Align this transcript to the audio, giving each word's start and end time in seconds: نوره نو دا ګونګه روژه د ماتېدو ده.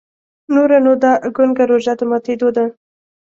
نوره 0.53 0.77
نو 0.85 0.93
دا 1.03 1.11
ګونګه 1.35 1.63
روژه 1.69 1.93
د 1.99 2.01
ماتېدو 2.09 2.49
ده. 2.55 2.65